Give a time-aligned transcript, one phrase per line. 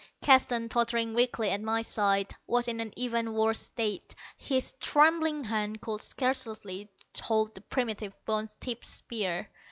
[0.23, 4.15] Keston, tottering weakly at my side, was in an even worse state.
[4.35, 6.89] His trembling hand could scarcely
[7.21, 9.49] hold the primitive bone tipped spear.